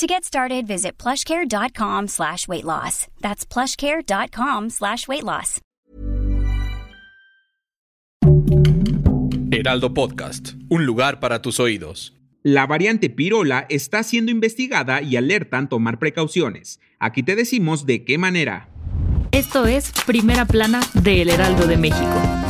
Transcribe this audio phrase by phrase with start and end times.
[0.00, 3.06] To get started, visit plushcare.com slash weight loss.
[3.20, 5.60] That's plushcare.com slash weight loss.
[9.50, 12.14] Heraldo Podcast, un lugar para tus oídos.
[12.42, 16.80] La variante Pirola está siendo investigada y alertan tomar precauciones.
[16.98, 18.70] Aquí te decimos de qué manera.
[19.32, 22.49] Esto es Primera Plana de El Heraldo de México.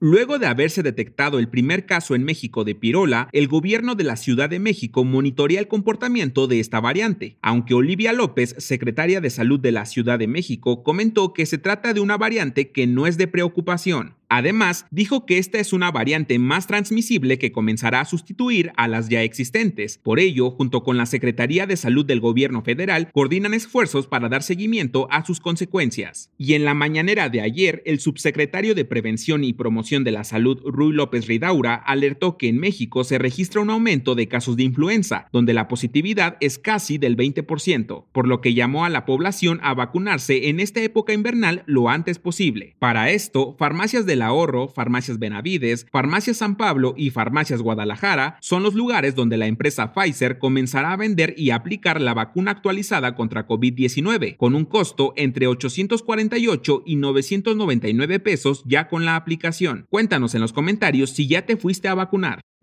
[0.00, 4.14] Luego de haberse detectado el primer caso en México de pirola, el gobierno de la
[4.14, 9.58] Ciudad de México monitorea el comportamiento de esta variante, aunque Olivia López, secretaria de Salud
[9.58, 13.18] de la Ciudad de México, comentó que se trata de una variante que no es
[13.18, 14.17] de preocupación.
[14.28, 19.08] Además, dijo que esta es una variante más transmisible que comenzará a sustituir a las
[19.08, 19.98] ya existentes.
[19.98, 24.42] Por ello, junto con la Secretaría de Salud del Gobierno Federal, coordinan esfuerzos para dar
[24.42, 26.30] seguimiento a sus consecuencias.
[26.36, 30.60] Y en la mañanera de ayer, el subsecretario de Prevención y Promoción de la Salud,
[30.64, 35.28] Rui López Ridaura, alertó que en México se registra un aumento de casos de influenza,
[35.32, 39.72] donde la positividad es casi del 20%, por lo que llamó a la población a
[39.72, 42.76] vacunarse en esta época invernal lo antes posible.
[42.78, 48.74] Para esto, farmacias de Ahorro, Farmacias Benavides, Farmacias San Pablo y Farmacias Guadalajara son los
[48.74, 54.36] lugares donde la empresa Pfizer comenzará a vender y aplicar la vacuna actualizada contra COVID-19,
[54.36, 59.86] con un costo entre 848 y 999 pesos ya con la aplicación.
[59.88, 62.40] Cuéntanos en los comentarios si ya te fuiste a vacunar.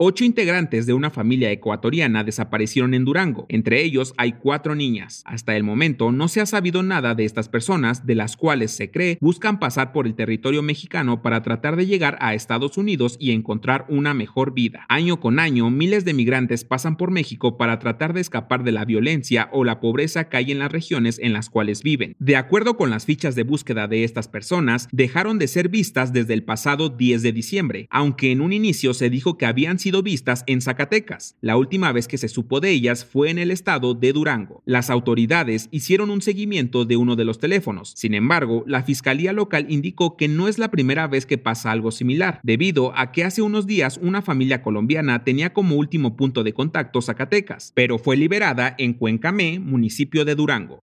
[0.00, 3.46] Ocho integrantes de una familia ecuatoriana desaparecieron en Durango.
[3.48, 5.24] Entre ellos hay cuatro niñas.
[5.26, 8.92] Hasta el momento no se ha sabido nada de estas personas, de las cuales se
[8.92, 13.32] cree buscan pasar por el territorio mexicano para tratar de llegar a Estados Unidos y
[13.32, 14.86] encontrar una mejor vida.
[14.88, 18.84] Año con año, miles de migrantes pasan por México para tratar de escapar de la
[18.84, 22.14] violencia o la pobreza que hay en las regiones en las cuales viven.
[22.20, 26.34] De acuerdo con las fichas de búsqueda de estas personas, dejaron de ser vistas desde
[26.34, 30.44] el pasado 10 de diciembre, aunque en un inicio se dijo que habían sido vistas
[30.46, 31.36] en Zacatecas.
[31.40, 34.62] La última vez que se supo de ellas fue en el estado de Durango.
[34.64, 37.92] Las autoridades hicieron un seguimiento de uno de los teléfonos.
[37.96, 41.90] Sin embargo, la fiscalía local indicó que no es la primera vez que pasa algo
[41.90, 46.52] similar, debido a que hace unos días una familia colombiana tenía como último punto de
[46.52, 50.87] contacto Zacatecas, pero fue liberada en Cuencamé, municipio de Durango.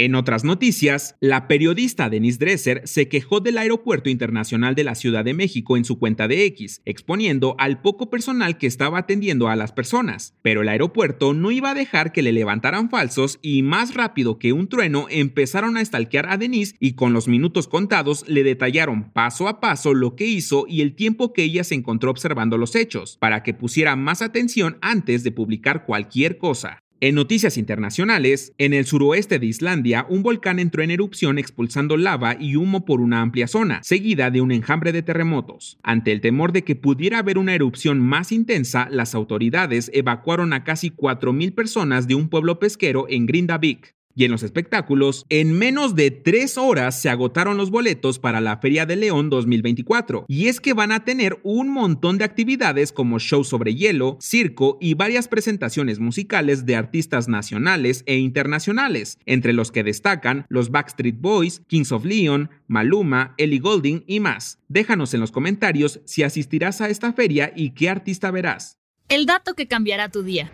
[0.00, 5.26] En otras noticias, la periodista Denise Dresser se quejó del Aeropuerto Internacional de la Ciudad
[5.26, 9.56] de México en su cuenta de X, exponiendo al poco personal que estaba atendiendo a
[9.56, 10.38] las personas.
[10.40, 14.54] Pero el aeropuerto no iba a dejar que le levantaran falsos y más rápido que
[14.54, 19.48] un trueno empezaron a stalkear a Denise y con los minutos contados le detallaron paso
[19.48, 23.18] a paso lo que hizo y el tiempo que ella se encontró observando los hechos,
[23.20, 26.78] para que pusiera más atención antes de publicar cualquier cosa.
[27.02, 32.36] En noticias internacionales, en el suroeste de Islandia, un volcán entró en erupción expulsando lava
[32.38, 35.78] y humo por una amplia zona, seguida de un enjambre de terremotos.
[35.82, 40.62] Ante el temor de que pudiera haber una erupción más intensa, las autoridades evacuaron a
[40.62, 43.94] casi 4.000 personas de un pueblo pesquero en Grindavik.
[44.14, 48.58] Y en los espectáculos, en menos de tres horas se agotaron los boletos para la
[48.58, 50.24] Feria de León 2024.
[50.28, 54.78] Y es que van a tener un montón de actividades como show sobre hielo, circo
[54.80, 61.20] y varias presentaciones musicales de artistas nacionales e internacionales, entre los que destacan los Backstreet
[61.20, 64.58] Boys, Kings of Leon, Maluma, Ellie Golding y más.
[64.68, 68.78] Déjanos en los comentarios si asistirás a esta feria y qué artista verás.
[69.08, 70.50] El dato que cambiará tu día.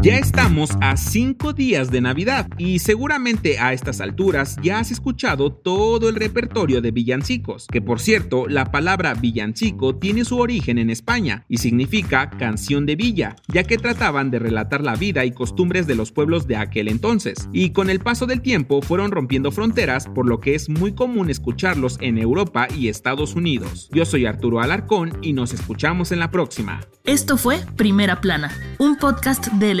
[0.00, 5.52] Ya estamos a cinco días de Navidad y seguramente a estas alturas ya has escuchado
[5.52, 10.90] todo el repertorio de villancicos, que por cierto, la palabra villancico tiene su origen en
[10.90, 15.88] España y significa canción de villa, ya que trataban de relatar la vida y costumbres
[15.88, 20.06] de los pueblos de aquel entonces, y con el paso del tiempo fueron rompiendo fronteras,
[20.06, 23.88] por lo que es muy común escucharlos en Europa y Estados Unidos.
[23.92, 26.80] Yo soy Arturo Alarcón y nos escuchamos en la próxima.
[27.04, 29.80] Esto fue Primera Plana, un podcast del